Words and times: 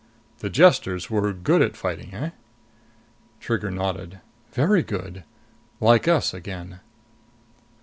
"The 0.39 0.49
Jesters 0.49 1.11
were 1.11 1.31
good 1.31 1.61
at 1.61 1.77
fighting, 1.77 2.11
eh?" 2.15 2.31
Trigger 3.39 3.69
nodded. 3.69 4.19
"Very 4.51 4.81
good. 4.81 5.23
Like 5.79 6.07
us, 6.07 6.33
again." 6.33 6.79